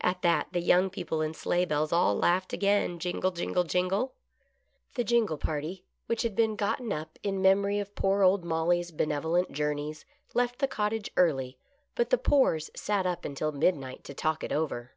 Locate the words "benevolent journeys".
9.00-10.06